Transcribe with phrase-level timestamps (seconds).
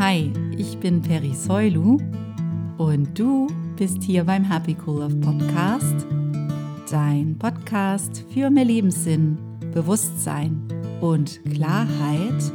[0.00, 1.98] Hi, ich bin Peri Soilu
[2.78, 6.06] und du bist hier beim Happy Cool Love Podcast,
[6.90, 9.36] dein Podcast für mehr Lebenssinn,
[9.74, 10.66] Bewusstsein
[11.02, 12.50] und Klarheit.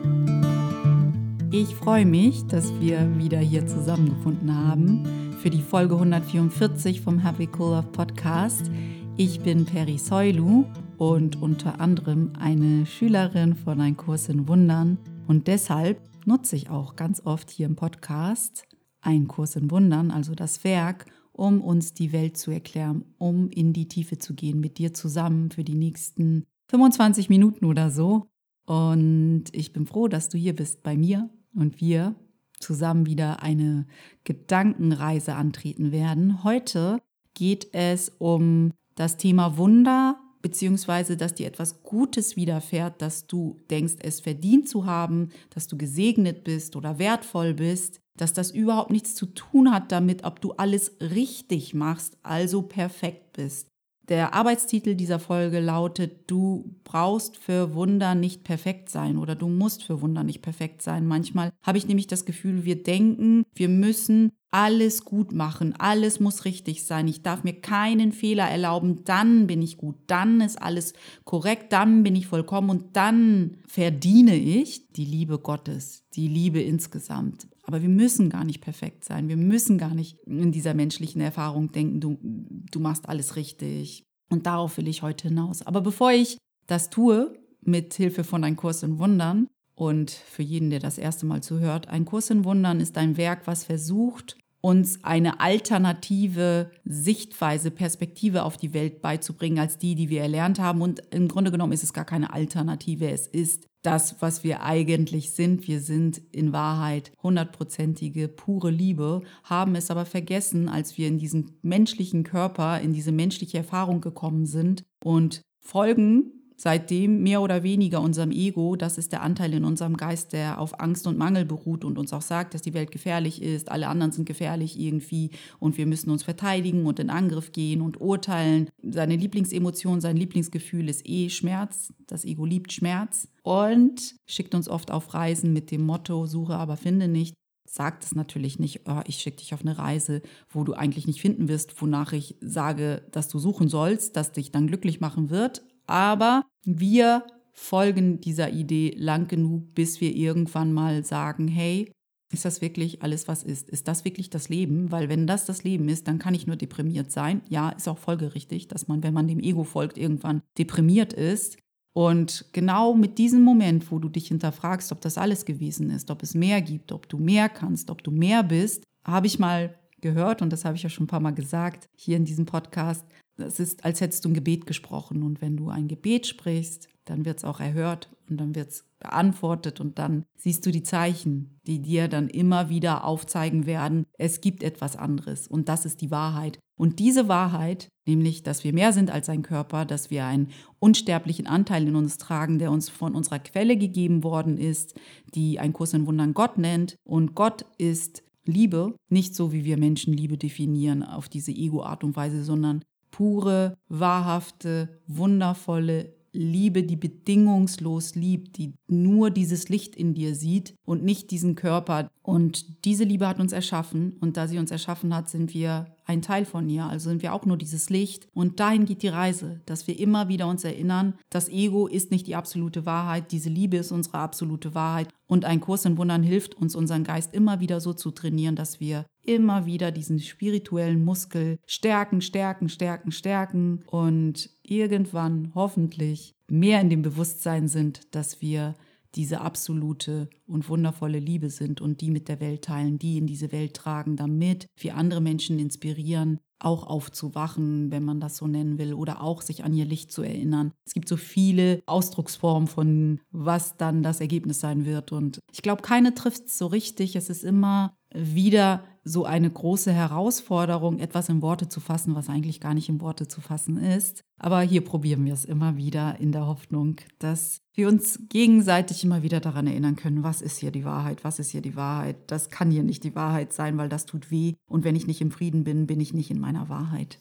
[1.51, 5.03] Ich freue mich, dass wir wieder hier zusammengefunden haben
[5.39, 8.71] für die Folge 144 vom Happy Cool Love Podcast.
[9.17, 10.65] Ich bin Peri Soilu
[10.97, 16.95] und unter anderem eine Schülerin von Ein Kurs in Wundern und deshalb nutze ich auch
[16.95, 18.67] ganz oft hier im Podcast
[19.01, 23.73] einen Kurs in Wundern, also das Werk, um uns die Welt zu erklären, um in
[23.73, 28.27] die Tiefe zu gehen mit dir zusammen für die nächsten 25 Minuten oder so.
[28.65, 32.15] Und ich bin froh, dass du hier bist bei mir und wir
[32.59, 33.85] zusammen wieder eine
[34.23, 36.43] Gedankenreise antreten werden.
[36.43, 36.99] Heute
[37.33, 43.95] geht es um das Thema Wunder beziehungsweise dass dir etwas Gutes widerfährt, dass du denkst,
[44.03, 49.15] es verdient zu haben, dass du gesegnet bist oder wertvoll bist, dass das überhaupt nichts
[49.15, 53.74] zu tun hat damit, ob du alles richtig machst, also perfekt bist.
[54.07, 59.83] Der Arbeitstitel dieser Folge lautet, du brauchst für Wunder nicht perfekt sein oder du musst
[59.83, 61.07] für Wunder nicht perfekt sein.
[61.07, 66.45] Manchmal habe ich nämlich das Gefühl, wir denken, wir müssen alles gut machen, alles muss
[66.45, 70.93] richtig sein, ich darf mir keinen Fehler erlauben, dann bin ich gut, dann ist alles
[71.23, 72.69] korrekt, dann bin ich vollkommen.
[72.69, 77.47] Und dann verdiene ich die Liebe Gottes, die Liebe insgesamt.
[77.65, 81.71] Aber wir müssen gar nicht perfekt sein, wir müssen gar nicht in dieser menschlichen Erfahrung
[81.71, 84.03] denken, du, du machst alles richtig.
[84.29, 85.61] Und darauf will ich heute hinaus.
[85.61, 90.69] Aber bevor ich das tue, mit Hilfe von Ein Kurs in Wundern, und für jeden,
[90.69, 95.03] der das erste Mal zuhört, ein Kurs in Wundern ist ein Werk, was versucht, uns
[95.03, 100.81] eine alternative Sichtweise, Perspektive auf die Welt beizubringen als die, die wir erlernt haben.
[100.81, 103.09] Und im Grunde genommen ist es gar keine Alternative.
[103.09, 105.67] Es ist das, was wir eigentlich sind.
[105.67, 111.57] Wir sind in Wahrheit hundertprozentige, pure Liebe, haben es aber vergessen, als wir in diesen
[111.61, 118.31] menschlichen Körper, in diese menschliche Erfahrung gekommen sind und folgen seitdem mehr oder weniger unserem
[118.31, 121.97] Ego, das ist der Anteil in unserem Geist, der auf Angst und Mangel beruht und
[121.97, 125.85] uns auch sagt, dass die Welt gefährlich ist, alle anderen sind gefährlich irgendwie und wir
[125.85, 128.69] müssen uns verteidigen und in Angriff gehen und urteilen.
[128.81, 131.93] Seine Lieblingsemotion, sein Lieblingsgefühl ist eh Schmerz.
[132.07, 136.77] Das Ego liebt Schmerz und schickt uns oft auf Reisen mit dem Motto, suche aber
[136.77, 137.35] finde nicht
[137.67, 141.19] sagt es natürlich nicht, oh, ich schicke dich auf eine Reise, wo du eigentlich nicht
[141.19, 145.61] finden wirst, wonach ich sage, dass du suchen sollst, dass dich dann glücklich machen wird.
[145.87, 151.91] Aber wir folgen dieser Idee lang genug, bis wir irgendwann mal sagen, hey,
[152.31, 153.69] ist das wirklich alles, was ist?
[153.69, 154.91] Ist das wirklich das Leben?
[154.91, 157.41] Weil wenn das das Leben ist, dann kann ich nur deprimiert sein.
[157.49, 161.57] Ja, ist auch folgerichtig, dass man, wenn man dem Ego folgt, irgendwann deprimiert ist.
[161.93, 166.23] Und genau mit diesem Moment, wo du dich hinterfragst, ob das alles gewesen ist, ob
[166.23, 170.41] es mehr gibt, ob du mehr kannst, ob du mehr bist, habe ich mal gehört,
[170.41, 173.05] und das habe ich ja schon ein paar Mal gesagt hier in diesem Podcast,
[173.37, 175.23] es ist, als hättest du ein Gebet gesprochen.
[175.23, 178.85] Und wenn du ein Gebet sprichst, dann wird es auch erhört und dann wird es
[178.99, 184.41] beantwortet und dann siehst du die Zeichen, die dir dann immer wieder aufzeigen werden, es
[184.41, 186.59] gibt etwas anderes und das ist die Wahrheit.
[186.77, 191.47] Und diese Wahrheit, nämlich, dass wir mehr sind als ein Körper, dass wir einen unsterblichen
[191.47, 194.99] Anteil in uns tragen, der uns von unserer Quelle gegeben worden ist,
[195.35, 196.97] die ein Kurs in Wundern Gott nennt.
[197.05, 202.15] Und Gott ist Liebe, nicht so wie wir Menschen Liebe definieren auf diese Ego-Art und
[202.15, 202.83] Weise, sondern
[203.15, 211.03] pure, wahrhafte, wundervolle Liebe, die bedingungslos liebt, die nur dieses Licht in dir sieht und
[211.03, 212.09] nicht diesen Körper.
[212.21, 216.21] Und diese Liebe hat uns erschaffen und da sie uns erschaffen hat, sind wir ein
[216.21, 218.27] Teil von ihr, also sind wir auch nur dieses Licht.
[218.33, 222.27] Und dahin geht die Reise, dass wir immer wieder uns erinnern, das Ego ist nicht
[222.27, 225.09] die absolute Wahrheit, diese Liebe ist unsere absolute Wahrheit.
[225.27, 228.79] Und ein Kurs in Wundern hilft uns, unseren Geist immer wieder so zu trainieren, dass
[228.79, 236.89] wir immer wieder diesen spirituellen Muskel stärken, stärken, stärken, stärken und irgendwann hoffentlich mehr in
[236.89, 238.75] dem Bewusstsein sind, dass wir
[239.15, 243.51] diese absolute und wundervolle Liebe sind und die mit der Welt teilen, die in diese
[243.51, 248.93] Welt tragen, damit wir andere Menschen inspirieren, auch aufzuwachen, wenn man das so nennen will,
[248.93, 250.71] oder auch sich an ihr Licht zu erinnern.
[250.85, 255.11] Es gibt so viele Ausdrucksformen von, was dann das Ergebnis sein wird.
[255.11, 257.15] Und ich glaube, keine trifft es so richtig.
[257.15, 262.59] Es ist immer wieder so eine große Herausforderung, etwas in Worte zu fassen, was eigentlich
[262.59, 264.23] gar nicht in Worte zu fassen ist.
[264.39, 269.21] Aber hier probieren wir es immer wieder in der Hoffnung, dass wir uns gegenseitig immer
[269.21, 272.17] wieder daran erinnern können, was ist hier die Wahrheit, was ist hier die Wahrheit.
[272.27, 274.55] Das kann hier nicht die Wahrheit sein, weil das tut weh.
[274.67, 277.19] Und wenn ich nicht im Frieden bin, bin ich nicht in meiner Wahrheit.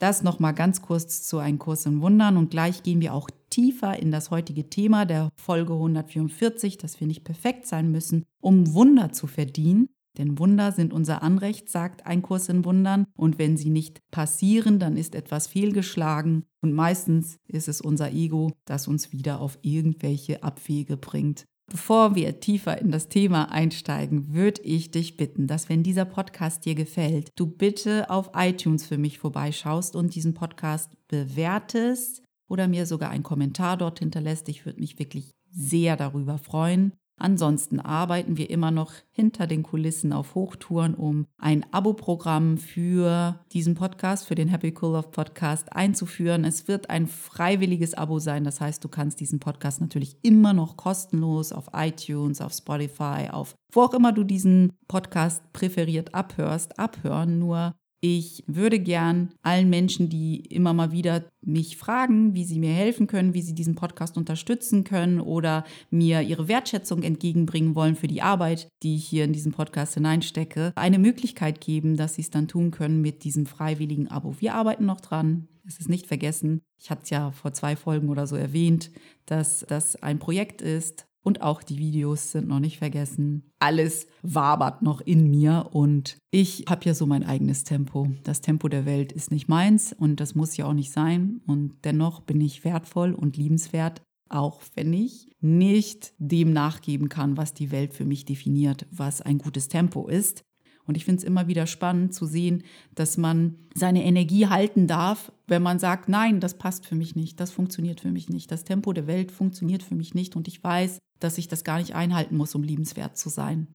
[0.00, 3.96] Das nochmal ganz kurz zu einem Kurs in Wundern und gleich gehen wir auch tiefer
[3.98, 9.12] in das heutige Thema der Folge 144, dass wir nicht perfekt sein müssen, um Wunder
[9.12, 9.88] zu verdienen.
[10.18, 13.06] Denn Wunder sind unser Anrecht, sagt ein Kurs in Wundern.
[13.16, 16.44] Und wenn sie nicht passieren, dann ist etwas fehlgeschlagen.
[16.62, 21.44] Und meistens ist es unser Ego, das uns wieder auf irgendwelche Abwege bringt.
[21.66, 26.66] Bevor wir tiefer in das Thema einsteigen, würde ich dich bitten, dass wenn dieser Podcast
[26.66, 32.84] dir gefällt, du bitte auf iTunes für mich vorbeischaust und diesen Podcast bewertest oder mir
[32.84, 34.48] sogar einen Kommentar dort hinterlässt.
[34.50, 36.92] Ich würde mich wirklich sehr darüber freuen.
[37.16, 43.74] Ansonsten arbeiten wir immer noch hinter den Kulissen auf Hochtouren, um ein Abo-Programm für diesen
[43.74, 46.44] Podcast, für den Happy Cool Love Podcast einzuführen.
[46.44, 48.42] Es wird ein freiwilliges Abo sein.
[48.42, 53.54] Das heißt, du kannst diesen Podcast natürlich immer noch kostenlos auf iTunes, auf Spotify, auf
[53.72, 57.38] wo auch immer du diesen Podcast präferiert abhörst, abhören.
[57.38, 57.74] Nur
[58.06, 63.06] ich würde gern allen Menschen, die immer mal wieder mich fragen, wie sie mir helfen
[63.06, 68.20] können, wie sie diesen Podcast unterstützen können oder mir ihre Wertschätzung entgegenbringen wollen für die
[68.20, 72.46] Arbeit, die ich hier in diesen Podcast hineinstecke, eine Möglichkeit geben, dass sie es dann
[72.46, 74.34] tun können mit diesem freiwilligen Abo.
[74.38, 75.48] Wir arbeiten noch dran.
[75.66, 76.60] Es ist nicht vergessen.
[76.78, 78.90] Ich hatte es ja vor zwei Folgen oder so erwähnt,
[79.24, 83.50] dass das ein Projekt ist, und auch die Videos sind noch nicht vergessen.
[83.58, 88.08] Alles wabert noch in mir und ich habe ja so mein eigenes Tempo.
[88.22, 91.40] Das Tempo der Welt ist nicht meins und das muss ja auch nicht sein.
[91.46, 97.54] Und dennoch bin ich wertvoll und liebenswert, auch wenn ich nicht dem nachgeben kann, was
[97.54, 100.44] die Welt für mich definiert, was ein gutes Tempo ist.
[100.86, 102.62] Und ich finde es immer wieder spannend zu sehen,
[102.94, 107.40] dass man seine Energie halten darf, wenn man sagt, nein, das passt für mich nicht,
[107.40, 110.62] das funktioniert für mich nicht, das Tempo der Welt funktioniert für mich nicht und ich
[110.62, 113.68] weiß, dass ich das gar nicht einhalten muss, um liebenswert zu sein.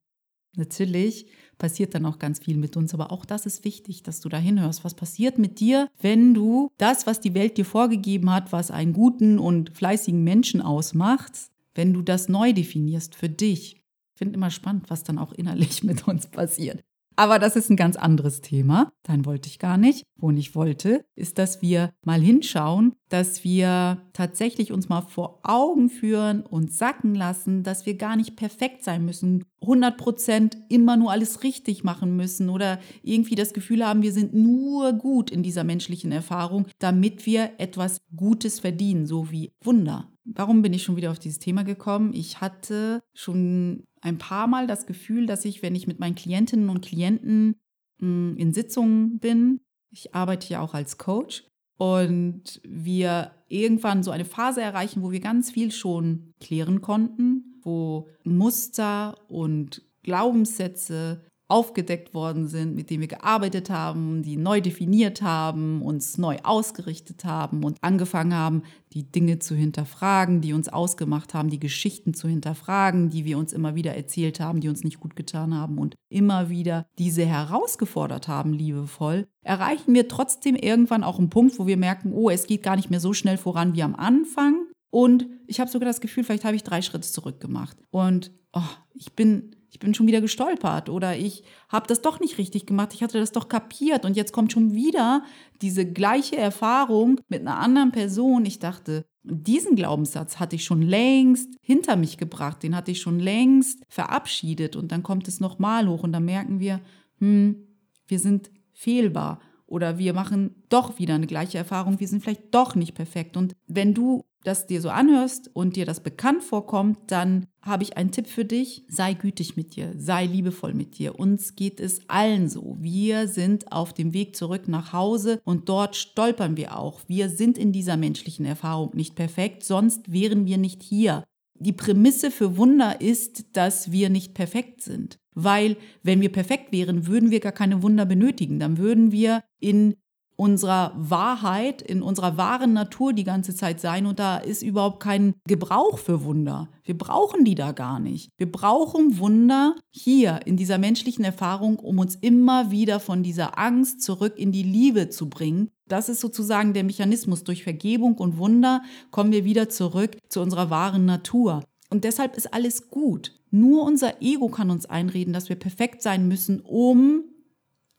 [0.57, 1.27] Natürlich
[1.59, 4.37] passiert dann auch ganz viel mit uns, aber auch das ist wichtig, dass du da
[4.37, 4.83] hinhörst.
[4.83, 8.93] Was passiert mit dir, wenn du das, was die Welt dir vorgegeben hat, was einen
[8.93, 11.33] guten und fleißigen Menschen ausmacht,
[11.75, 13.75] wenn du das neu definierst für dich?
[13.75, 16.81] Ich finde immer spannend, was dann auch innerlich mit uns passiert.
[17.19, 18.93] Aber das ist ein ganz anderes Thema.
[19.03, 20.05] Dann wollte ich gar nicht.
[20.15, 25.89] Wo ich wollte, ist, dass wir mal hinschauen, dass wir tatsächlich uns mal vor Augen
[25.89, 31.11] führen und sacken lassen, dass wir gar nicht perfekt sein müssen, 100 Prozent immer nur
[31.11, 35.65] alles richtig machen müssen oder irgendwie das Gefühl haben, wir sind nur gut in dieser
[35.65, 40.09] menschlichen Erfahrung, damit wir etwas Gutes verdienen, so wie Wunder.
[40.23, 42.13] Warum bin ich schon wieder auf dieses Thema gekommen?
[42.13, 46.69] Ich hatte schon ein paar Mal das Gefühl, dass ich, wenn ich mit meinen Klientinnen
[46.69, 47.55] und Klienten
[47.99, 49.61] hm, in Sitzungen bin,
[49.91, 51.43] ich arbeite ja auch als Coach
[51.77, 58.09] und wir irgendwann so eine Phase erreichen, wo wir ganz viel schon klären konnten, wo
[58.23, 65.81] Muster und Glaubenssätze aufgedeckt worden sind, mit denen wir gearbeitet haben, die neu definiert haben,
[65.81, 68.63] uns neu ausgerichtet haben und angefangen haben,
[68.93, 73.51] die Dinge zu hinterfragen, die uns ausgemacht haben, die Geschichten zu hinterfragen, die wir uns
[73.51, 78.27] immer wieder erzählt haben, die uns nicht gut getan haben und immer wieder diese herausgefordert
[78.27, 82.61] haben, liebevoll, erreichen wir trotzdem irgendwann auch einen Punkt, wo wir merken, oh, es geht
[82.61, 84.67] gar nicht mehr so schnell voran wie am Anfang.
[84.91, 87.77] Und ich habe sogar das Gefühl, vielleicht habe ich drei Schritte zurück gemacht.
[87.89, 88.61] Und oh,
[88.93, 92.93] ich bin ich bin schon wieder gestolpert oder ich habe das doch nicht richtig gemacht,
[92.93, 95.23] ich hatte das doch kapiert und jetzt kommt schon wieder
[95.61, 98.45] diese gleiche Erfahrung mit einer anderen Person.
[98.45, 103.19] Ich dachte, diesen Glaubenssatz hatte ich schon längst hinter mich gebracht, den hatte ich schon
[103.19, 106.81] längst verabschiedet und dann kommt es nochmal hoch und dann merken wir,
[107.19, 107.67] hm,
[108.07, 112.75] wir sind fehlbar oder wir machen doch wieder eine gleiche Erfahrung, wir sind vielleicht doch
[112.75, 113.37] nicht perfekt.
[113.37, 117.97] Und wenn du das dir so anhörst und dir das bekannt vorkommt, dann habe ich
[117.97, 118.85] einen Tipp für dich.
[118.87, 121.19] Sei gütig mit dir, sei liebevoll mit dir.
[121.19, 122.77] Uns geht es allen so.
[122.79, 127.01] Wir sind auf dem Weg zurück nach Hause und dort stolpern wir auch.
[127.07, 131.23] Wir sind in dieser menschlichen Erfahrung nicht perfekt, sonst wären wir nicht hier.
[131.61, 135.19] Die Prämisse für Wunder ist, dass wir nicht perfekt sind.
[135.35, 138.59] Weil wenn wir perfekt wären, würden wir gar keine Wunder benötigen.
[138.59, 139.95] Dann würden wir in
[140.39, 145.33] unserer Wahrheit, in unserer wahren Natur die ganze Zeit sein und da ist überhaupt kein
[145.45, 146.69] Gebrauch für Wunder.
[146.85, 148.29] Wir brauchen die da gar nicht.
[148.37, 154.01] Wir brauchen Wunder hier in dieser menschlichen Erfahrung, um uns immer wieder von dieser Angst
[154.01, 155.71] zurück in die Liebe zu bringen.
[155.89, 157.43] Das ist sozusagen der Mechanismus.
[157.43, 158.81] Durch Vergebung und Wunder
[159.11, 161.65] kommen wir wieder zurück zu unserer wahren Natur.
[161.89, 163.33] Und deshalb ist alles gut.
[163.51, 167.25] Nur unser Ego kann uns einreden, dass wir perfekt sein müssen, um,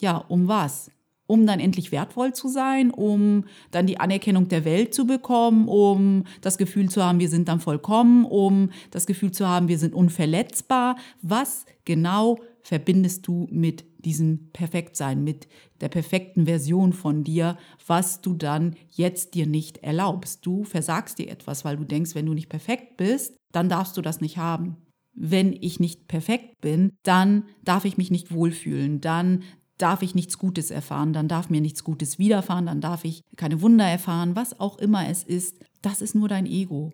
[0.00, 0.90] ja, um was?
[1.30, 6.24] Um dann endlich wertvoll zu sein, um dann die Anerkennung der Welt zu bekommen, um
[6.40, 9.94] das Gefühl zu haben, wir sind dann vollkommen, um das Gefühl zu haben, wir sind
[9.94, 10.96] unverletzbar.
[11.22, 15.46] Was genau verbindest du mit diesem Perfektsein, mit
[15.80, 17.56] der perfekten Version von dir,
[17.86, 20.44] was du dann jetzt dir nicht erlaubst.
[20.44, 24.02] Du versagst dir etwas, weil du denkst, wenn du nicht perfekt bist, dann darfst du
[24.02, 24.78] das nicht haben.
[25.12, 29.42] Wenn ich nicht perfekt bin, dann darf ich mich nicht wohlfühlen, dann
[29.82, 33.62] darf ich nichts Gutes erfahren, dann darf mir nichts Gutes widerfahren, dann darf ich keine
[33.62, 35.58] Wunder erfahren, was auch immer es ist.
[35.82, 36.92] Das ist nur dein Ego.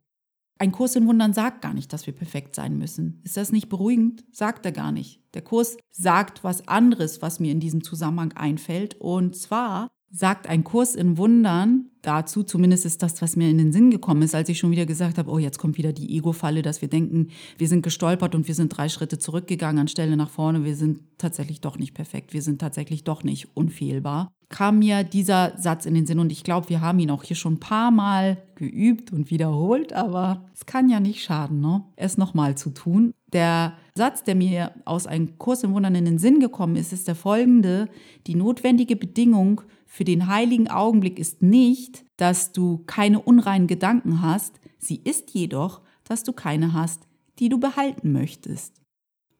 [0.59, 3.21] Ein Kurs in Wundern sagt gar nicht, dass wir perfekt sein müssen.
[3.25, 4.25] Ist das nicht beruhigend?
[4.33, 5.21] Sagt er gar nicht.
[5.35, 8.95] Der Kurs sagt was anderes, was mir in diesem Zusammenhang einfällt.
[8.99, 13.73] Und zwar sagt ein Kurs in Wundern dazu, zumindest ist das, was mir in den
[13.73, 16.63] Sinn gekommen ist, als ich schon wieder gesagt habe, oh, jetzt kommt wieder die Ego-Falle,
[16.63, 20.65] dass wir denken, wir sind gestolpert und wir sind drei Schritte zurückgegangen anstelle nach vorne.
[20.65, 22.33] Wir sind tatsächlich doch nicht perfekt.
[22.33, 26.45] Wir sind tatsächlich doch nicht unfehlbar kam mir dieser Satz in den Sinn und ich
[26.45, 30.67] glaube, wir haben ihn auch hier schon ein paar Mal geübt und wiederholt, aber es
[30.67, 31.85] kann ja nicht schaden, ne?
[31.97, 33.13] es nochmal zu tun.
[33.33, 37.09] Der Satz, der mir aus einem Kurs im Wundern in den Sinn gekommen ist, ist
[37.09, 37.89] der folgende.
[38.27, 39.63] Die notwendige Bedingung
[39.97, 45.81] für den heiligen Augenblick ist nicht, dass du keine unreinen Gedanken hast, sie ist jedoch,
[46.05, 47.07] dass du keine hast,
[47.39, 48.75] die du behalten möchtest.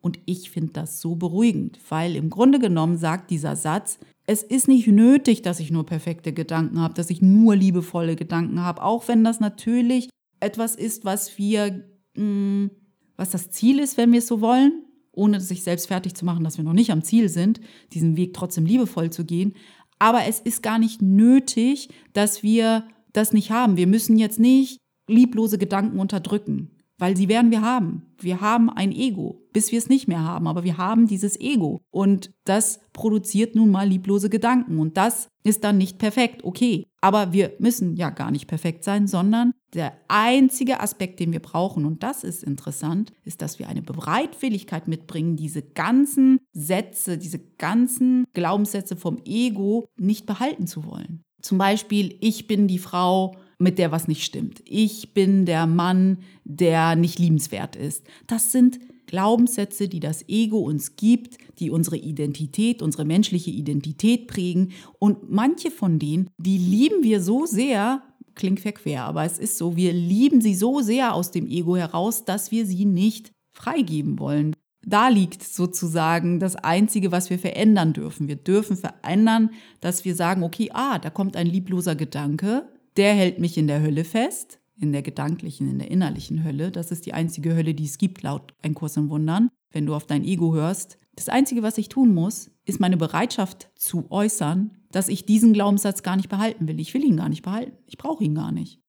[0.01, 4.67] Und ich finde das so beruhigend, weil im Grunde genommen sagt dieser Satz, es ist
[4.67, 9.09] nicht nötig, dass ich nur perfekte Gedanken habe, dass ich nur liebevolle Gedanken habe, auch
[9.09, 10.09] wenn das natürlich
[10.41, 11.85] etwas ist, was wir,
[12.15, 12.71] mh, mm,
[13.19, 14.87] was das Ziel ist, wenn wir es so wollen,
[15.17, 17.61] ohne sich selbst fertig zu machen, dass wir noch nicht am Ziel sind,
[17.93, 19.55] diesen Weg trotzdem liebevoll zu gehen.
[19.99, 23.77] Aber es ist gar nicht nötig, dass wir das nicht haben.
[23.77, 28.15] Wir müssen jetzt nicht lieblose Gedanken unterdrücken weil sie werden wir haben.
[28.19, 31.81] Wir haben ein Ego, bis wir es nicht mehr haben, aber wir haben dieses Ego
[31.91, 36.87] und das produziert nun mal lieblose Gedanken und das ist dann nicht perfekt, okay.
[37.01, 41.85] Aber wir müssen ja gar nicht perfekt sein, sondern der einzige Aspekt, den wir brauchen,
[41.85, 48.25] und das ist interessant, ist, dass wir eine Bereitwilligkeit mitbringen, diese ganzen Sätze, diese ganzen
[48.33, 51.23] Glaubenssätze vom Ego nicht behalten zu wollen.
[51.43, 54.63] Zum Beispiel, ich bin die Frau, mit der was nicht stimmt.
[54.67, 58.05] Ich bin der Mann, der nicht liebenswert ist.
[58.27, 64.73] Das sind Glaubenssätze, die das Ego uns gibt, die unsere Identität, unsere menschliche Identität prägen.
[64.99, 68.03] Und manche von denen, die lieben wir so sehr,
[68.35, 72.25] klingt verquer, aber es ist so, wir lieben sie so sehr aus dem Ego heraus,
[72.25, 74.55] dass wir sie nicht freigeben wollen.
[74.85, 78.29] Da liegt sozusagen das Einzige, was wir verändern dürfen.
[78.29, 83.39] Wir dürfen verändern, dass wir sagen, okay, ah, da kommt ein liebloser Gedanke, der hält
[83.39, 86.71] mich in der Hölle fest, in der gedanklichen, in der innerlichen Hölle.
[86.71, 89.51] Das ist die einzige Hölle, die es gibt, laut Ein Kurs im Wundern.
[89.73, 93.71] Wenn du auf dein Ego hörst, das Einzige, was ich tun muss, ist meine Bereitschaft
[93.75, 96.79] zu äußern, dass ich diesen Glaubenssatz gar nicht behalten will.
[96.79, 97.73] Ich will ihn gar nicht behalten.
[97.87, 98.81] Ich brauche ihn gar nicht.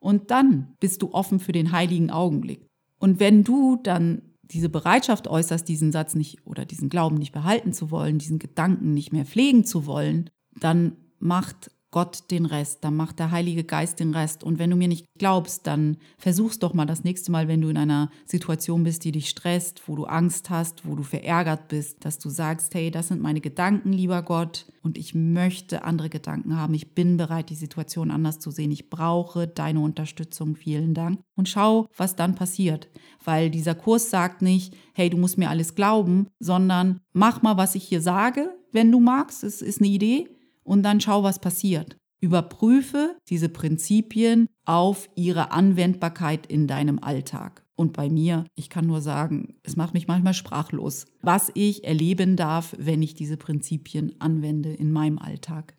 [0.00, 2.66] Und dann bist du offen für den heiligen Augenblick.
[2.98, 7.72] Und wenn du dann diese Bereitschaft äußerst, diesen Satz nicht oder diesen Glauben nicht behalten
[7.72, 12.96] zu wollen, diesen Gedanken nicht mehr pflegen zu wollen, dann macht Gott den Rest, dann
[12.96, 14.44] macht der Heilige Geist den Rest.
[14.44, 17.68] Und wenn du mir nicht glaubst, dann versuch's doch mal das nächste Mal, wenn du
[17.68, 22.04] in einer Situation bist, die dich stresst, wo du Angst hast, wo du verärgert bist,
[22.04, 26.56] dass du sagst, hey, das sind meine Gedanken, lieber Gott, und ich möchte andere Gedanken
[26.56, 26.72] haben.
[26.72, 28.70] Ich bin bereit, die Situation anders zu sehen.
[28.70, 30.56] Ich brauche deine Unterstützung.
[30.56, 31.20] Vielen Dank.
[31.36, 32.88] Und schau, was dann passiert.
[33.22, 37.74] Weil dieser Kurs sagt nicht, hey, du musst mir alles glauben, sondern mach mal, was
[37.74, 39.44] ich hier sage, wenn du magst.
[39.44, 40.28] Es ist eine Idee
[40.68, 41.96] und dann schau, was passiert.
[42.20, 47.64] Überprüfe diese Prinzipien auf ihre Anwendbarkeit in deinem Alltag.
[47.74, 52.36] Und bei mir, ich kann nur sagen, es macht mich manchmal sprachlos, was ich erleben
[52.36, 55.76] darf, wenn ich diese Prinzipien anwende in meinem Alltag.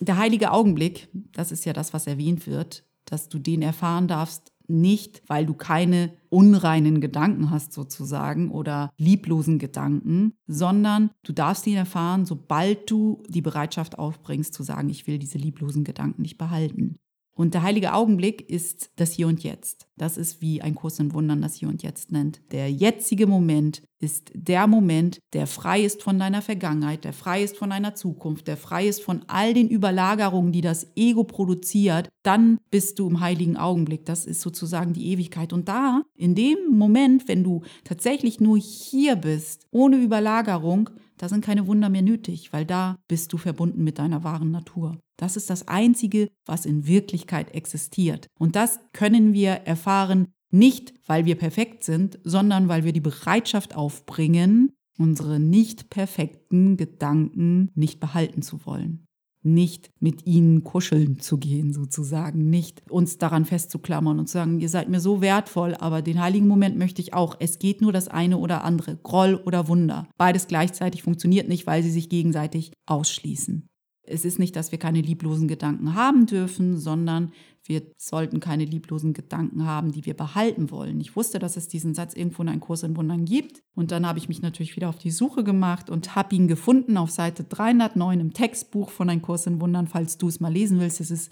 [0.00, 4.52] Der heilige Augenblick, das ist ja das, was erwähnt wird, dass du den erfahren darfst,
[4.68, 11.76] nicht, weil du keine unreinen Gedanken hast sozusagen oder lieblosen Gedanken, sondern du darfst ihn
[11.76, 16.96] erfahren, sobald du die Bereitschaft aufbringst zu sagen, ich will diese lieblosen Gedanken nicht behalten.
[17.38, 19.88] Und der heilige Augenblick ist das Hier und Jetzt.
[19.96, 22.40] Das ist wie ein Kurs in Wundern das Hier und Jetzt nennt.
[22.50, 27.56] Der jetzige Moment ist der Moment, der frei ist von deiner Vergangenheit, der frei ist
[27.56, 32.08] von deiner Zukunft, der frei ist von all den Überlagerungen, die das Ego produziert.
[32.22, 34.04] Dann bist du im heiligen Augenblick.
[34.04, 35.52] Das ist sozusagen die Ewigkeit.
[35.52, 41.44] Und da, in dem Moment, wenn du tatsächlich nur hier bist, ohne Überlagerung, da sind
[41.44, 44.98] keine Wunder mehr nötig, weil da bist du verbunden mit deiner wahren Natur.
[45.16, 48.28] Das ist das Einzige, was in Wirklichkeit existiert.
[48.38, 53.74] Und das können wir erfahren, nicht weil wir perfekt sind, sondern weil wir die Bereitschaft
[53.76, 59.06] aufbringen, unsere nicht perfekten Gedanken nicht behalten zu wollen.
[59.42, 64.68] nicht mit ihnen kuscheln zu gehen, sozusagen, nicht uns daran festzuklammern und zu sagen, ihr
[64.68, 67.36] seid mir so wertvoll, aber den heiligen Moment möchte ich auch.
[67.38, 70.08] Es geht nur das eine oder andere, Groll oder Wunder.
[70.16, 73.66] Beides gleichzeitig funktioniert nicht, weil sie sich gegenseitig ausschließen.
[74.02, 77.32] Es ist nicht, dass wir keine lieblosen Gedanken haben dürfen, sondern
[77.68, 81.00] wir sollten keine lieblosen Gedanken haben, die wir behalten wollen.
[81.00, 83.62] Ich wusste, dass es diesen Satz irgendwo in einem Kurs in Wundern gibt.
[83.74, 86.96] Und dann habe ich mich natürlich wieder auf die Suche gemacht und habe ihn gefunden
[86.96, 90.80] auf Seite 309 im Textbuch von Ein Kurs in Wundern, falls du es mal lesen
[90.80, 91.00] willst.
[91.02, 91.30] Es ist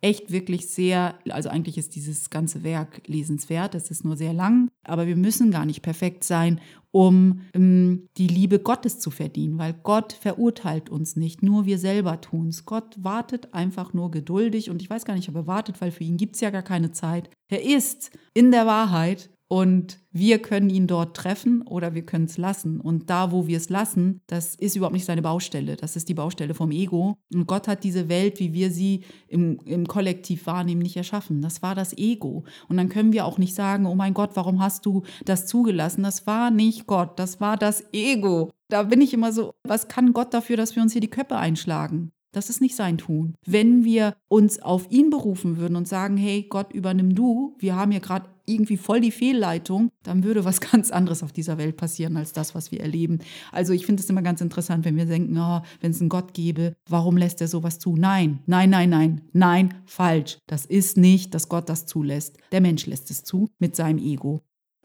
[0.00, 4.68] echt wirklich sehr, also eigentlich ist dieses ganze Werk lesenswert, es ist nur sehr lang,
[4.84, 6.60] aber wir müssen gar nicht perfekt sein,
[6.90, 12.20] um ähm, die Liebe Gottes zu verdienen, weil Gott verurteilt uns nicht, nur wir selber
[12.20, 12.64] tun es.
[12.64, 16.04] Gott wartet einfach nur geduldig und ich weiß gar nicht, ob er wartet, weil für
[16.04, 17.30] ihn gibt es ja gar keine Zeit.
[17.48, 22.36] Er ist in der Wahrheit und wir können ihn dort treffen oder wir können es
[22.36, 22.80] lassen.
[22.80, 25.76] Und da, wo wir es lassen, das ist überhaupt nicht seine Baustelle.
[25.76, 27.16] Das ist die Baustelle vom Ego.
[27.32, 31.42] Und Gott hat diese Welt, wie wir sie im, im Kollektiv wahrnehmen, nicht erschaffen.
[31.42, 32.44] Das war das Ego.
[32.68, 36.02] Und dann können wir auch nicht sagen, oh mein Gott, warum hast du das zugelassen?
[36.02, 38.50] Das war nicht Gott, das war das Ego.
[38.68, 41.36] Da bin ich immer so, was kann Gott dafür, dass wir uns hier die Köpfe
[41.36, 42.10] einschlagen?
[42.32, 43.34] Das ist nicht sein Tun.
[43.46, 47.90] Wenn wir uns auf ihn berufen würden und sagen, hey Gott, übernimm du, wir haben
[47.90, 52.16] hier gerade irgendwie voll die Fehlleitung, dann würde was ganz anderes auf dieser Welt passieren
[52.16, 53.18] als das, was wir erleben.
[53.52, 56.34] Also ich finde es immer ganz interessant, wenn wir denken, oh, wenn es einen Gott
[56.34, 57.96] gäbe, warum lässt er sowas zu?
[57.96, 60.38] Nein, nein, nein, nein, nein, falsch.
[60.46, 62.38] Das ist nicht, dass Gott das zulässt.
[62.52, 64.42] Der Mensch lässt es zu mit seinem Ego.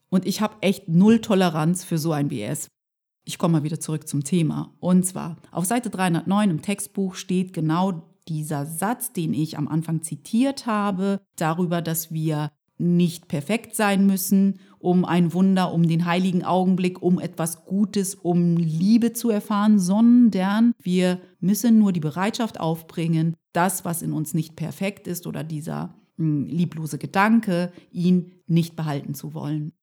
[0.10, 2.68] Und ich habe echt null Toleranz für so ein BS.
[3.24, 4.74] Ich komme mal wieder zurück zum Thema.
[4.80, 10.02] Und zwar auf Seite 309 im Textbuch steht genau dieser Satz, den ich am Anfang
[10.02, 12.52] zitiert habe, darüber, dass wir
[12.82, 18.58] nicht perfekt sein müssen, um ein Wunder, um den heiligen Augenblick, um etwas Gutes, um
[18.58, 24.56] Liebe zu erfahren, sondern wir müssen nur die Bereitschaft aufbringen, das, was in uns nicht
[24.56, 29.74] perfekt ist oder dieser mh, hm, lieblose Gedanke, ihn nicht behalten zu wollen.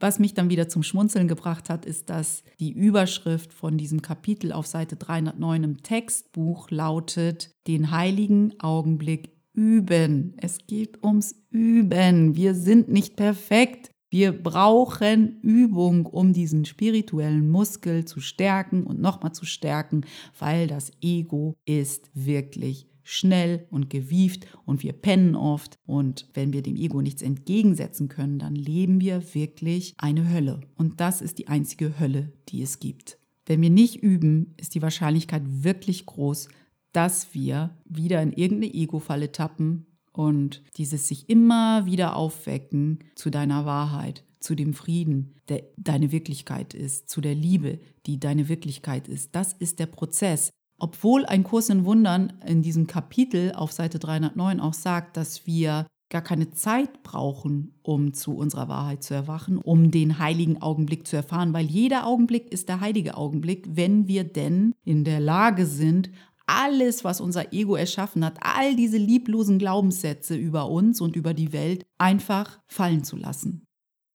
[0.00, 4.50] Was mich dann wieder zum Schmunzeln gebracht hat, ist, dass die Überschrift von diesem Kapitel
[4.50, 10.34] auf Seite 309 im Textbuch lautet, den heiligen Augenblick üben.
[10.38, 12.34] Es geht ums Üben.
[12.34, 13.90] Wir sind nicht perfekt.
[14.08, 20.06] Wir brauchen Übung, um diesen spirituellen Muskel zu stärken und nochmal zu stärken,
[20.38, 25.76] weil das Ego ist wirklich schnell und gewieft und wir pennen oft.
[25.84, 30.60] Und wenn wir dem Ego nichts entgegensetzen können, dann leben wir wirklich eine Hölle.
[30.76, 33.18] Und das ist die einzige Hölle, die es gibt.
[33.46, 36.48] Wenn wir nicht üben, ist die Wahrscheinlichkeit wirklich groß,
[36.92, 43.64] dass wir wieder in irgendeine Ego-Falle tappen und dieses sich immer wieder aufwecken zu deiner
[43.64, 49.34] Wahrheit, zu dem Frieden, der deine Wirklichkeit ist, zu der Liebe, die deine Wirklichkeit ist.
[49.34, 50.50] Das ist der Prozess.
[50.80, 55.86] Obwohl ein Kurs in Wundern in diesem Kapitel auf Seite 309 auch sagt, dass wir
[56.08, 61.16] gar keine Zeit brauchen, um zu unserer Wahrheit zu erwachen, um den heiligen Augenblick zu
[61.16, 66.10] erfahren, weil jeder Augenblick ist der heilige Augenblick, wenn wir denn in der Lage sind,
[66.46, 71.52] alles, was unser Ego erschaffen hat, all diese lieblosen Glaubenssätze über uns und über die
[71.52, 73.66] Welt einfach fallen zu lassen.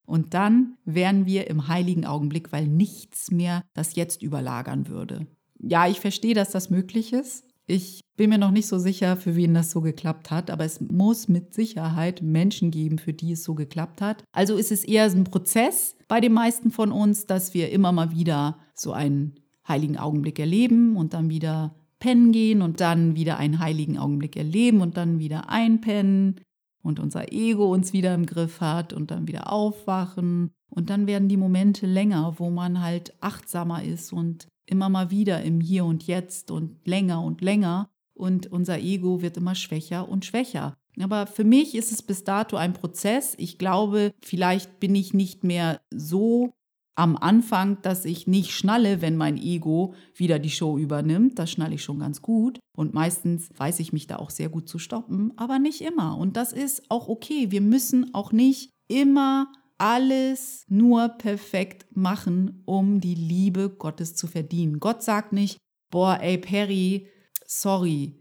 [0.05, 5.27] Und dann wären wir im heiligen Augenblick, weil nichts mehr das Jetzt überlagern würde
[5.59, 7.45] ja, ich verstehe, dass das möglich ist.
[7.67, 10.79] Ich bin mir noch nicht so sicher, für wen das so geklappt hat, aber es
[10.79, 14.23] muss mit Sicherheit Menschen geben, für die es so geklappt hat.
[14.31, 18.11] Also ist es eher ein Prozess bei den meisten von uns, dass wir immer mal
[18.11, 19.35] wieder so einen
[19.67, 24.81] heiligen Augenblick erleben und dann wieder pennen gehen und dann wieder einen heiligen Augenblick erleben
[24.81, 26.41] und dann wieder einpennen
[26.83, 30.51] und unser Ego uns wieder im Griff hat und dann wieder aufwachen.
[30.69, 35.41] Und dann werden die Momente länger, wo man halt achtsamer ist und immer mal wieder
[35.43, 40.25] im Hier und Jetzt und länger und länger und unser Ego wird immer schwächer und
[40.25, 40.77] schwächer.
[41.01, 43.35] Aber für mich ist es bis dato ein Prozess.
[43.37, 46.53] Ich glaube, vielleicht bin ich nicht mehr so
[46.95, 51.37] am Anfang, dass ich nicht schnalle, wenn mein Ego wieder die Show übernimmt.
[51.37, 52.59] Das schnalle ich schon ganz gut.
[52.73, 56.17] Und meistens weiß ich mich da auch sehr gut zu stoppen, aber nicht immer.
[56.17, 57.51] Und das ist auch okay.
[57.51, 64.79] Wir müssen auch nicht immer alles nur perfekt machen, um die Liebe Gottes zu verdienen.
[64.79, 65.57] Gott sagt nicht,
[65.91, 67.07] boah, ey Perry,
[67.45, 68.15] sorry,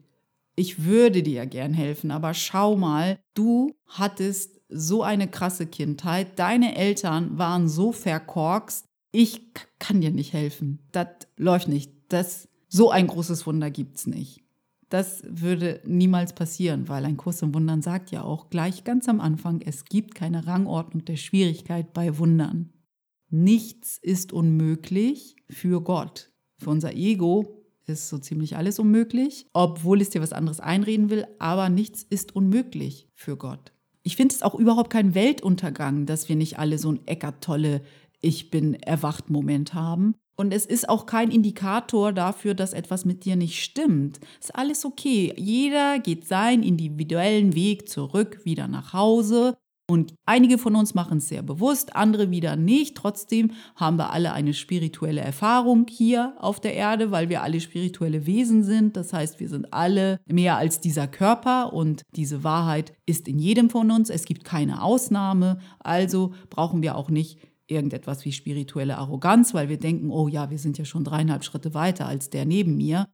[0.57, 6.77] ich würde dir gern helfen, aber schau mal, du hattest so eine krasse Kindheit, deine
[6.77, 10.81] Eltern waren so verkorkst, ich kann dir nicht helfen.
[10.91, 11.93] Das läuft nicht.
[12.09, 14.44] Das, so ein großes Wunder gibt's nicht.
[14.95, 19.21] Das würde niemals passieren, weil ein Kurs im Wundern sagt ja auch gleich ganz am
[19.21, 22.73] Anfang, es gibt keine Rangordnung der Schwierigkeit bei Wundern.
[23.29, 26.31] Nichts ist unmöglich für Gott.
[26.59, 31.27] Für unser Ego ist so ziemlich alles unmöglich, obwohl es dir was anderes einreden will,
[31.41, 33.73] aber nichts ist unmöglich für Gott.
[34.05, 37.83] Ich finde es auch überhaupt kein Weltuntergang, dass wir nicht alle so ein Eckart-tolle
[38.21, 40.15] Ich bin erwacht Moment haben.
[40.37, 44.21] Und es ist auch kein Indikator dafür, dass etwas mit dir nicht stimmt.
[44.41, 45.33] Ist alles okay.
[45.37, 49.57] Jeder geht seinen individuellen Weg zurück, wieder nach Hause.
[49.87, 52.97] Und einige von uns machen es sehr bewusst, andere wieder nicht.
[52.97, 58.25] Trotzdem haben wir alle eine spirituelle Erfahrung hier auf der Erde, weil wir alle spirituelle
[58.25, 58.97] Wesen sind.
[58.97, 63.69] Das heißt, wir sind alle mehr als dieser Körper und diese Wahrheit ist in jedem
[63.69, 64.09] von uns.
[64.09, 65.59] Es gibt keine Ausnahme.
[65.81, 70.59] Also brauchen wir auch nicht irgendetwas wie spirituelle Arroganz, weil wir denken, oh ja, wir
[70.59, 73.07] sind ja schon dreieinhalb Schritte weiter als der neben mir.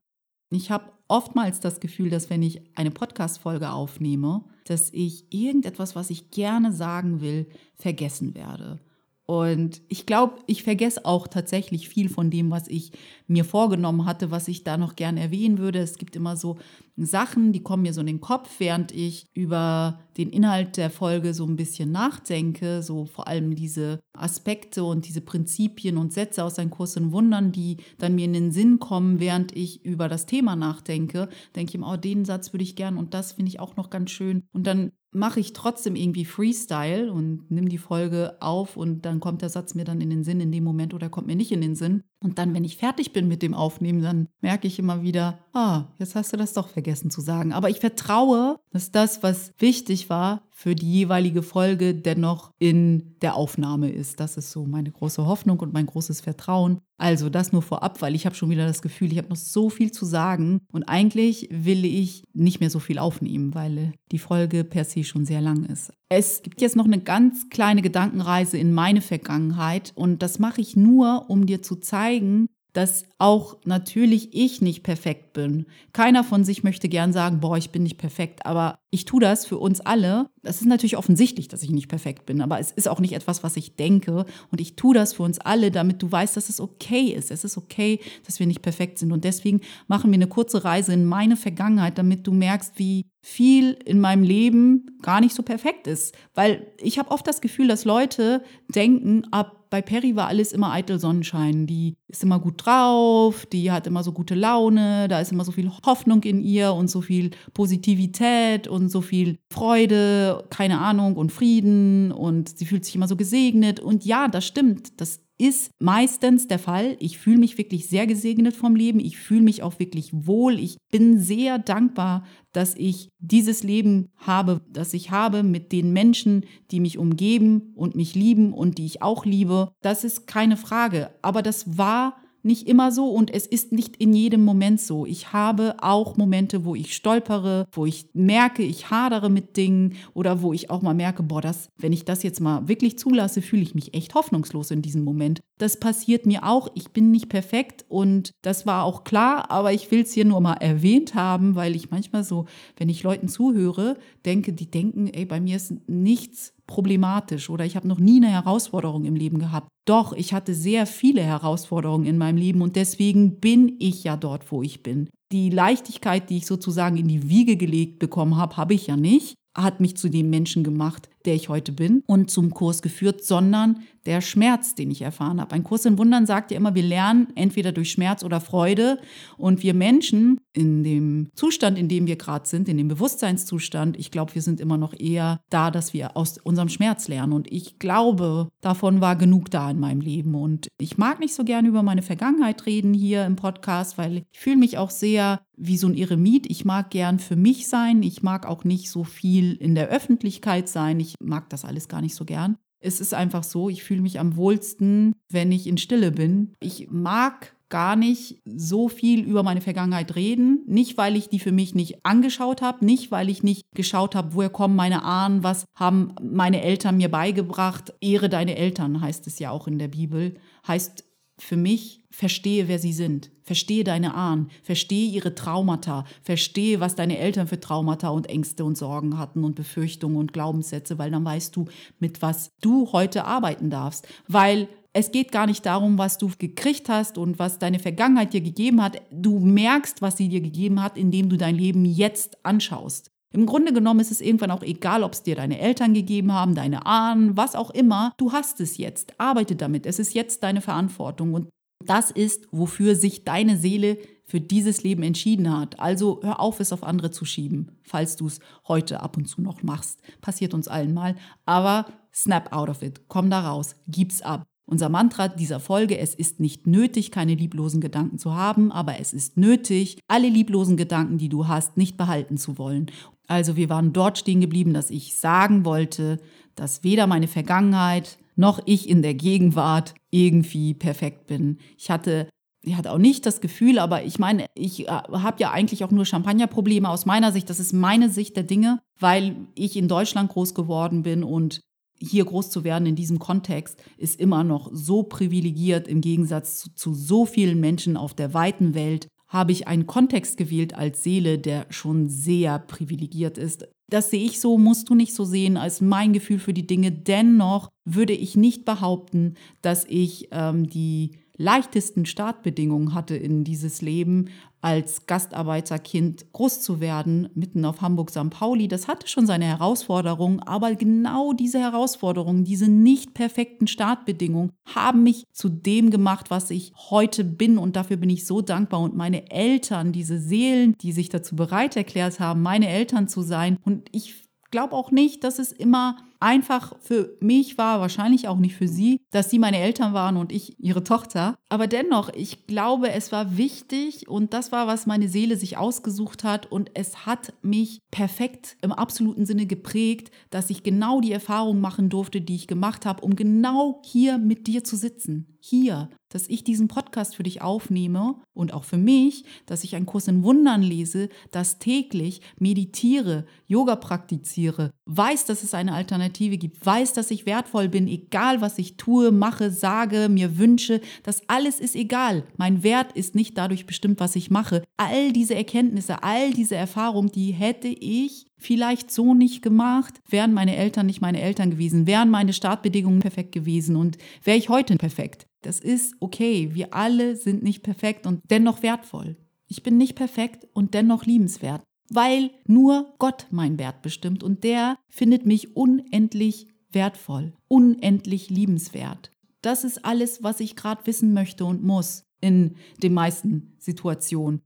[0.49, 6.09] Ich habe oftmals das Gefühl, dass wenn ich eine Podcast-Folge aufnehme, dass ich irgendetwas, was
[6.09, 8.79] ich gerne sagen will, vergessen werde.
[9.25, 12.91] Und ich glaube, ich vergesse auch tatsächlich viel von dem, was ich
[13.31, 15.79] mir vorgenommen hatte, was ich da noch gerne erwähnen würde.
[15.79, 16.57] Es gibt immer so
[16.97, 21.33] Sachen, die kommen mir so in den Kopf, während ich über den Inhalt der Folge
[21.33, 22.83] so ein bisschen nachdenke.
[22.83, 27.51] So vor allem diese Aspekte und diese Prinzipien und Sätze aus Ein Kurs in Wundern,
[27.51, 31.29] die dann mir in den Sinn kommen, während ich über das Thema nachdenke.
[31.55, 33.89] Denke ich immer, oh, den Satz würde ich gern und das finde ich auch noch
[33.89, 34.43] ganz schön.
[34.51, 39.41] Und dann mache ich trotzdem irgendwie Freestyle und nimm die Folge auf und dann kommt
[39.41, 41.61] der Satz mir dann in den Sinn in dem Moment oder kommt mir nicht in
[41.61, 42.03] den Sinn.
[42.23, 45.85] Und dann, wenn ich fertig bin mit dem Aufnehmen, dann merke ich immer wieder, ah,
[45.97, 47.51] jetzt hast du das doch vergessen zu sagen.
[47.51, 53.33] Aber ich vertraue, dass das, was wichtig war, für die jeweilige Folge dennoch in der
[53.33, 54.19] Aufnahme ist.
[54.19, 56.77] Das ist so meine große Hoffnung und mein großes Vertrauen.
[56.99, 59.71] Also das nur vorab, weil ich habe schon wieder das Gefühl, ich habe noch so
[59.71, 64.63] viel zu sagen und eigentlich will ich nicht mehr so viel aufnehmen, weil die Folge
[64.63, 65.93] per se schon sehr lang ist.
[66.09, 70.75] Es gibt jetzt noch eine ganz kleine Gedankenreise in meine Vergangenheit und das mache ich
[70.75, 75.65] nur, um dir zu zeigen, dass auch natürlich ich nicht perfekt bin.
[75.93, 79.45] Keiner von sich möchte gern sagen, boah, ich bin nicht perfekt, aber ich tue das
[79.45, 80.29] für uns alle.
[80.41, 83.43] Das ist natürlich offensichtlich, dass ich nicht perfekt bin, aber es ist auch nicht etwas,
[83.43, 86.61] was ich denke und ich tue das für uns alle, damit du weißt, dass es
[86.61, 87.31] okay ist.
[87.31, 90.93] Es ist okay, dass wir nicht perfekt sind und deswegen machen wir eine kurze Reise
[90.93, 95.87] in meine Vergangenheit, damit du merkst, wie viel in meinem Leben gar nicht so perfekt
[95.87, 100.51] ist, weil ich habe oft das Gefühl, dass Leute denken, ab bei Perry war alles
[100.51, 101.65] immer eitel Sonnenschein.
[101.65, 105.53] Die ist immer gut drauf, die hat immer so gute Laune, da ist immer so
[105.53, 111.31] viel Hoffnung in ihr und so viel Positivität und so viel Freude, keine Ahnung, und
[111.31, 113.79] Frieden und sie fühlt sich immer so gesegnet.
[113.79, 116.95] Und ja, das stimmt, das ist meistens der Fall.
[116.99, 118.99] Ich fühle mich wirklich sehr gesegnet vom Leben.
[118.99, 120.59] Ich fühle mich auch wirklich wohl.
[120.59, 122.23] Ich bin sehr dankbar,
[122.53, 127.95] dass ich dieses Leben habe, das ich habe mit den Menschen, die mich umgeben und
[127.95, 129.71] mich lieben und die ich auch liebe.
[129.81, 131.09] Das ist keine Frage.
[131.23, 135.05] Aber das war nicht immer so und es ist nicht in jedem Moment so.
[135.05, 140.41] Ich habe auch Momente, wo ich stolpere, wo ich merke, ich hadere mit Dingen oder
[140.41, 143.63] wo ich auch mal merke, boah, das, wenn ich das jetzt mal wirklich zulasse, fühle
[143.63, 145.41] ich mich echt hoffnungslos in diesem Moment.
[145.57, 146.69] Das passiert mir auch.
[146.73, 150.41] Ich bin nicht perfekt und das war auch klar, aber ich will es hier nur
[150.41, 152.45] mal erwähnt haben, weil ich manchmal so,
[152.77, 157.75] wenn ich Leuten zuhöre, denke, die denken, ey, bei mir ist nichts problematisch oder ich
[157.75, 159.67] habe noch nie eine Herausforderung im Leben gehabt.
[159.85, 164.53] Doch, ich hatte sehr viele Herausforderungen in meinem Leben und deswegen bin ich ja dort,
[164.53, 165.09] wo ich bin.
[165.33, 169.35] Die Leichtigkeit, die ich sozusagen in die Wiege gelegt bekommen habe, habe ich ja nicht
[169.57, 173.83] hat mich zu dem Menschen gemacht, der ich heute bin und zum Kurs geführt, sondern
[174.05, 175.53] der Schmerz, den ich erfahren habe.
[175.53, 178.99] Ein Kurs in Wundern sagt ja immer, wir lernen entweder durch Schmerz oder Freude.
[179.37, 184.11] Und wir Menschen in dem Zustand, in dem wir gerade sind, in dem Bewusstseinszustand, ich
[184.11, 187.33] glaube, wir sind immer noch eher da, dass wir aus unserem Schmerz lernen.
[187.33, 190.33] Und ich glaube, davon war genug da in meinem Leben.
[190.33, 194.39] Und ich mag nicht so gerne über meine Vergangenheit reden hier im Podcast, weil ich
[194.39, 196.49] fühle mich auch sehr wie so ein Eremit.
[196.49, 198.01] Ich mag gern für mich sein.
[198.01, 200.99] Ich mag auch nicht so viel in der Öffentlichkeit sein.
[200.99, 202.57] Ich mag das alles gar nicht so gern.
[202.79, 206.55] Es ist einfach so, ich fühle mich am wohlsten, wenn ich in Stille bin.
[206.59, 210.63] Ich mag gar nicht so viel über meine Vergangenheit reden.
[210.67, 214.35] Nicht, weil ich die für mich nicht angeschaut habe, nicht, weil ich nicht geschaut habe,
[214.35, 217.93] woher kommen meine Ahnen, was haben meine Eltern mir beigebracht.
[218.01, 220.35] Ehre deine Eltern heißt es ja auch in der Bibel.
[220.67, 221.05] Heißt
[221.41, 223.31] für mich, verstehe, wer sie sind.
[223.43, 228.77] Verstehe deine Ahnen, verstehe ihre Traumata, verstehe, was deine Eltern für Traumata und Ängste und
[228.77, 231.65] Sorgen hatten und Befürchtungen und Glaubenssätze, weil dann weißt du,
[231.99, 234.07] mit was du heute arbeiten darfst.
[234.27, 238.41] Weil es geht gar nicht darum, was du gekriegt hast und was deine Vergangenheit dir
[238.41, 239.01] gegeben hat.
[239.11, 243.11] Du merkst, was sie dir gegeben hat, indem du dein Leben jetzt anschaust.
[243.33, 246.53] Im Grunde genommen ist es irgendwann auch egal, ob es dir deine Eltern gegeben haben,
[246.53, 248.13] deine Ahnen, was auch immer.
[248.17, 249.13] Du hast es jetzt.
[249.17, 249.85] Arbeite damit.
[249.85, 251.33] Es ist jetzt deine Verantwortung.
[251.33, 251.49] Und
[251.85, 255.79] das ist, wofür sich deine Seele für dieses Leben entschieden hat.
[255.79, 259.41] Also hör auf, es auf andere zu schieben, falls du es heute ab und zu
[259.41, 260.01] noch machst.
[260.21, 261.15] Passiert uns allen mal.
[261.45, 263.01] Aber snap out of it.
[263.07, 263.75] Komm da raus.
[263.87, 264.45] Gib's ab.
[264.71, 269.11] Unser Mantra dieser Folge, es ist nicht nötig, keine lieblosen Gedanken zu haben, aber es
[269.11, 272.89] ist nötig, alle lieblosen Gedanken, die du hast, nicht behalten zu wollen.
[273.27, 276.21] Also wir waren dort stehen geblieben, dass ich sagen wollte,
[276.55, 281.57] dass weder meine Vergangenheit noch ich in der Gegenwart irgendwie perfekt bin.
[281.77, 282.29] Ich hatte
[282.63, 285.91] ich hatte auch nicht das Gefühl, aber ich meine, ich äh, habe ja eigentlich auch
[285.91, 287.49] nur Champagnerprobleme aus meiner Sicht.
[287.49, 291.59] Das ist meine Sicht der Dinge, weil ich in Deutschland groß geworden bin und
[292.01, 296.73] hier groß zu werden in diesem Kontext ist immer noch so privilegiert im Gegensatz zu,
[296.73, 299.07] zu, so vielen Menschen auf der weiten Welt.
[299.27, 303.67] Habe ich einen Kontext gewählt als Seele, der schon sehr privilegiert ist.
[303.89, 306.91] Das sehe ich so, musst du nicht so sehen als mein Gefühl für die Dinge.
[306.91, 311.11] Dennoch würde ich nicht behaupten, dass ich ähm, die
[311.41, 314.29] leichtesten Startbedingungen hatte in dieses Leben,
[314.61, 318.29] als Gastarbeiterkind groß zu werden, mitten auf Hamburg-St.
[318.29, 318.67] Pauli.
[318.67, 325.25] Das hatte schon seine Herausforderungen, aber genau diese Herausforderungen, diese nicht perfekten Startbedingungen haben mich
[325.33, 327.57] zu dem gemacht, was ich heute bin.
[327.57, 328.81] Und dafür bin ich so dankbar.
[328.81, 333.57] Und meine Eltern, diese Seelen, die sich dazu bereit erklärt haben, meine Eltern zu sein.
[333.65, 338.55] Und ich glaube auch nicht, dass es immer einfach für mich war, wahrscheinlich auch nicht
[338.55, 341.35] für sie, dass sie meine Eltern waren und ich ihre Tochter.
[341.49, 346.23] Aber dennoch, ich glaube, es war wichtig und das war, was meine Seele sich ausgesucht
[346.23, 351.59] hat und es hat mich perfekt im absoluten Sinne geprägt, dass ich genau die Erfahrung
[351.59, 355.37] machen durfte, die ich gemacht habe, um genau hier mit dir zu sitzen.
[355.39, 359.85] Hier dass ich diesen Podcast für dich aufnehme und auch für mich, dass ich einen
[359.85, 366.65] Kurs in Wundern lese, dass täglich meditiere, Yoga praktiziere, weiß, dass es eine Alternative gibt,
[366.65, 371.59] weiß, dass ich wertvoll bin, egal was ich tue, mache, sage, mir wünsche, das alles
[371.59, 372.23] ist egal.
[372.37, 374.63] Mein Wert ist nicht dadurch bestimmt, was ich mache.
[374.77, 380.55] All diese Erkenntnisse, all diese Erfahrungen, die hätte ich vielleicht so nicht gemacht, wären meine
[380.55, 385.27] Eltern nicht meine Eltern gewesen, wären meine Startbedingungen perfekt gewesen und wäre ich heute perfekt.
[385.41, 386.49] Das ist okay.
[386.53, 389.17] Wir alle sind nicht perfekt und dennoch wertvoll.
[389.47, 394.77] Ich bin nicht perfekt und dennoch liebenswert, weil nur Gott meinen Wert bestimmt und der
[394.89, 399.11] findet mich unendlich wertvoll, unendlich liebenswert.
[399.41, 404.41] Das ist alles, was ich gerade wissen möchte und muss in den meisten Situationen.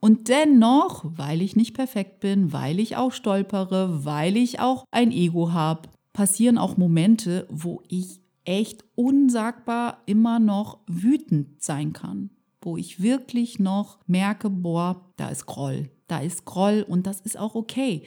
[0.00, 5.10] Und dennoch, weil ich nicht perfekt bin, weil ich auch stolpere, weil ich auch ein
[5.10, 12.30] Ego habe, passieren auch Momente, wo ich echt unsagbar immer noch wütend sein kann.
[12.60, 17.38] Wo ich wirklich noch merke, boah, da ist Groll, da ist Groll und das ist
[17.38, 18.02] auch okay.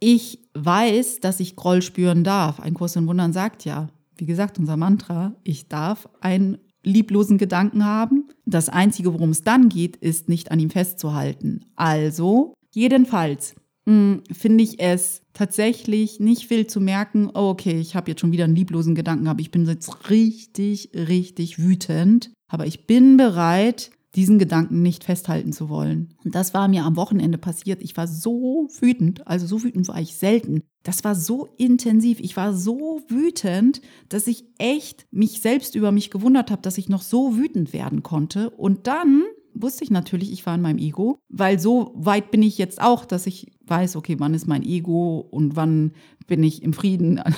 [0.00, 2.60] Ich weiß, dass ich Groll spüren darf.
[2.60, 7.84] Ein Kurs in Wundern sagt ja, wie gesagt, unser Mantra, ich darf einen lieblosen Gedanken
[7.84, 8.28] haben.
[8.44, 11.64] Das Einzige, worum es dann geht, ist nicht an ihm festzuhalten.
[11.74, 13.54] Also, jedenfalls
[13.86, 18.32] hm, finde ich es tatsächlich nicht viel zu merken, oh, okay, ich habe jetzt schon
[18.32, 22.30] wieder einen lieblosen Gedanken, aber ich bin jetzt richtig, richtig wütend.
[22.50, 26.14] Aber ich bin bereit, diesen Gedanken nicht festhalten zu wollen.
[26.24, 27.82] Und das war mir am Wochenende passiert.
[27.82, 30.62] Ich war so wütend, also so wütend war ich selten.
[30.82, 32.20] Das war so intensiv.
[32.20, 36.88] Ich war so wütend, dass ich echt mich selbst über mich gewundert habe, dass ich
[36.88, 38.50] noch so wütend werden konnte.
[38.50, 39.22] Und dann
[39.54, 43.04] wusste ich natürlich, ich war in meinem Ego, weil so weit bin ich jetzt auch,
[43.04, 45.92] dass ich weiß, okay, wann ist mein Ego und wann
[46.26, 47.20] bin ich im Frieden.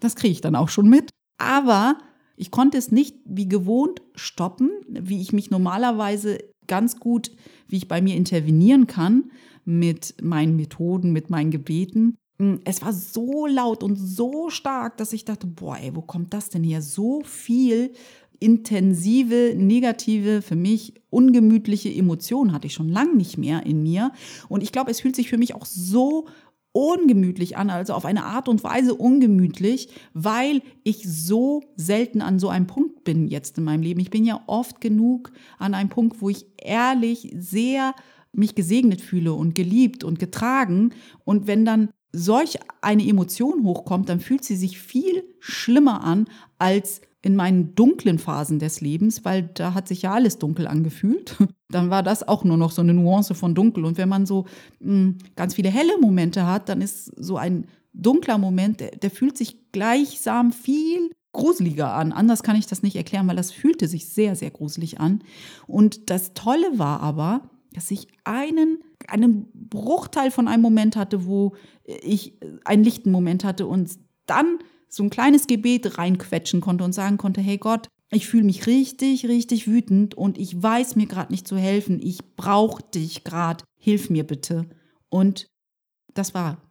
[0.00, 1.10] Das kriege ich dann auch schon mit.
[1.38, 1.96] Aber
[2.38, 7.32] ich konnte es nicht wie gewohnt stoppen, wie ich mich normalerweise ganz gut,
[7.66, 9.30] wie ich bei mir intervenieren kann
[9.64, 12.16] mit meinen Methoden, mit meinen Gebeten.
[12.64, 16.48] Es war so laut und so stark, dass ich dachte, boah, ey, wo kommt das
[16.48, 16.80] denn her?
[16.80, 17.92] So viel
[18.40, 24.12] intensive, negative, für mich ungemütliche Emotionen hatte ich schon lange nicht mehr in mir.
[24.48, 26.26] Und ich glaube, es fühlt sich für mich auch so
[26.78, 32.48] ungemütlich an, also auf eine Art und Weise ungemütlich, weil ich so selten an so
[32.48, 33.98] einem Punkt bin jetzt in meinem Leben.
[33.98, 37.94] Ich bin ja oft genug an einem Punkt, wo ich ehrlich sehr
[38.32, 40.94] mich gesegnet fühle und geliebt und getragen.
[41.24, 46.26] Und wenn dann solch eine Emotion hochkommt, dann fühlt sie sich viel schlimmer an
[46.58, 51.36] als in meinen dunklen Phasen des Lebens, weil da hat sich ja alles dunkel angefühlt.
[51.68, 53.84] Dann war das auch nur noch so eine Nuance von dunkel.
[53.84, 54.46] Und wenn man so
[54.80, 59.10] mh, hm, ganz viele helle Momente hat, dann ist so ein dunkler Moment, der, der
[59.10, 62.12] fühlt sich gleichsam viel gruseliger an.
[62.12, 65.22] Anders kann ich das nicht erklären, weil das fühlte sich sehr, sehr gruselig an.
[65.66, 68.78] Und das Tolle war aber, dass ich einen,
[69.08, 71.54] einen Bruchteil von einem Moment hatte, wo
[71.84, 77.18] ich einen lichten Moment hatte und dann so ein kleines Gebet reinquetschen konnte und sagen
[77.18, 81.46] konnte, hey Gott, Ich fühle mich richtig, richtig wütend und ich weiß mir gerade nicht
[81.46, 82.00] zu helfen.
[82.02, 83.64] Ich brauche dich gerade.
[83.76, 84.66] Hilf mir bitte.
[85.10, 85.48] Und
[86.14, 86.67] das war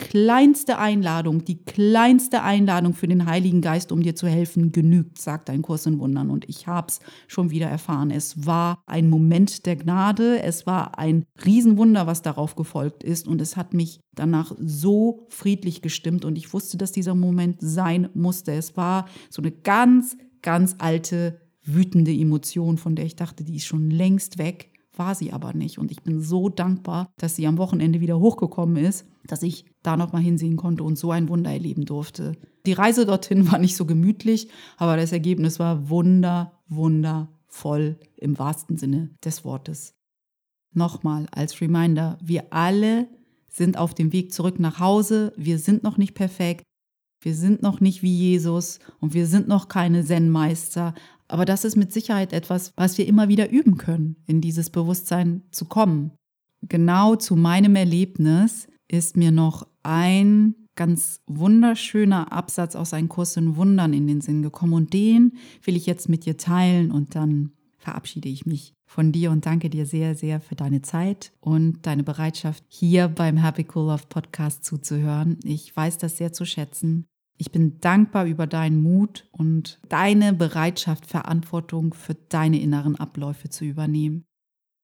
[0.00, 5.50] kleinste Einladung, die kleinste Einladung für den Heiligen Geist, um dir zu helfen, genügt, sagt
[5.50, 6.30] ein Kurs in Wundern.
[6.30, 8.10] Und ich habe es schon wieder erfahren.
[8.10, 13.28] Es war ein Moment der Gnade, es war ein Riesenwunder, was darauf gefolgt ist.
[13.28, 16.24] Und es hat mich danach so friedlich gestimmt.
[16.24, 18.52] Und ich wusste, dass dieser Moment sein musste.
[18.52, 23.66] Es war so eine ganz, ganz alte, wütende Emotion, von der ich dachte, die ist
[23.66, 25.78] schon längst weg war sie aber nicht.
[25.78, 29.96] Und ich bin so dankbar, dass sie am Wochenende wieder hochgekommen ist, dass ich da
[29.96, 32.36] nochmal hinsehen konnte und so ein Wunder erleben durfte.
[32.66, 38.76] Die Reise dorthin war nicht so gemütlich, aber das Ergebnis war wunder, wundervoll im wahrsten
[38.76, 39.94] Sinne des Wortes.
[40.72, 43.08] Nochmal als Reminder, wir alle
[43.48, 45.32] sind auf dem Weg zurück nach Hause.
[45.36, 46.62] Wir sind noch nicht perfekt.
[47.20, 50.94] Wir sind noch nicht wie Jesus und wir sind noch keine Zen-Meister,
[51.30, 55.42] aber das ist mit Sicherheit etwas, was wir immer wieder üben können, in dieses Bewusstsein
[55.52, 56.12] zu kommen.
[56.62, 63.56] Genau zu meinem Erlebnis ist mir noch ein ganz wunderschöner Absatz aus einem Kurs in
[63.56, 67.52] Wundern in den Sinn gekommen und den will ich jetzt mit dir teilen und dann
[67.78, 72.02] verabschiede ich mich von dir und danke dir sehr, sehr für deine Zeit und deine
[72.02, 75.38] Bereitschaft, hier beim Happy Cool Love Podcast zuzuhören.
[75.44, 77.06] Ich weiß das sehr zu schätzen
[77.40, 83.64] ich bin dankbar über deinen Mut und deine Bereitschaft, Verantwortung für deine inneren Abläufe zu
[83.64, 84.26] übernehmen.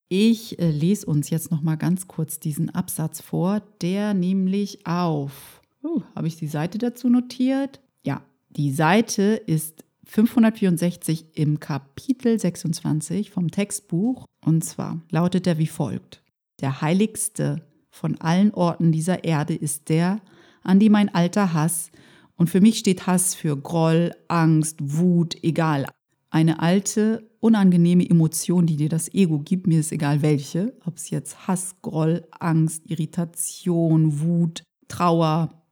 [0.09, 5.61] Ich äh, lese uns jetzt noch mal ganz kurz diesen Absatz vor, der nämlich auf,
[5.83, 7.81] uh, habe ich die Seite dazu notiert?
[8.05, 15.67] Ja, die Seite ist 564 im Kapitel 26 vom Textbuch und zwar lautet er wie
[15.67, 16.23] folgt:
[16.61, 20.21] Der heiligste von allen Orten dieser Erde ist der,
[20.63, 21.91] an dem mein alter Hass
[22.37, 25.85] und für mich steht Hass für Groll, Angst, Wut, egal.
[26.29, 31.09] Eine alte, unangenehme Emotion, die dir das Ego gibt, mir ist egal welche, ob es
[31.09, 35.63] jetzt Hass, Groll, Angst, Irritation, Wut, Trauer,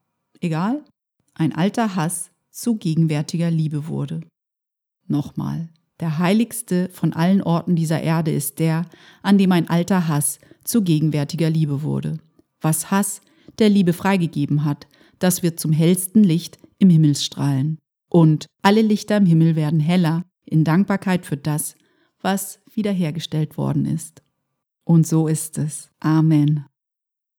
[0.42, 0.84] egal.
[1.34, 4.22] Ein alter Hass zu gegenwärtiger Liebe wurde.
[5.08, 8.86] Nochmal, der heiligste von allen Orten dieser Erde ist der,
[9.22, 12.20] an dem ein alter Hass zu gegenwärtiger Liebe wurde.
[12.62, 13.22] Was Hass
[13.60, 14.88] der Liebe freigegeben hat,
[15.20, 17.80] das wird zum hellsten Licht im Himmel strahlen.
[18.10, 21.76] Und alle Lichter im Himmel werden heller in Dankbarkeit für das,
[22.22, 24.24] was wiederhergestellt worden ist.
[24.84, 25.90] Und so ist es.
[26.00, 26.66] Amen.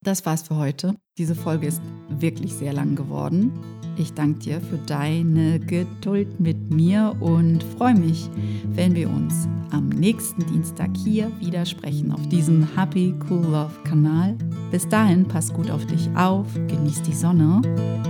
[0.02, 0.94] Das war's für heute.
[1.18, 3.52] Diese Folge ist wirklich sehr lang geworden.
[3.96, 8.28] Ich danke dir für deine Geduld mit mir und freue mich,
[8.74, 14.36] wenn wir uns am nächsten Dienstag hier wieder sprechen auf diesem Happy Cool Love Kanal.
[14.70, 17.62] Bis dahin, pass gut auf dich auf, genieß die Sonne.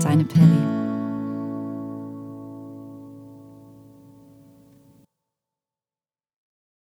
[0.02, 0.95] Deine Perry.